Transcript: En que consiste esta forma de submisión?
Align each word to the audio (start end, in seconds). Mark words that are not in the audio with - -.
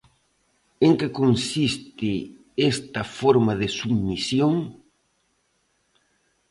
En 0.85 0.91
que 0.99 1.07
consiste 1.19 2.11
esta 2.71 3.01
forma 3.19 3.53
de 3.61 3.67
submisión? 3.79 4.53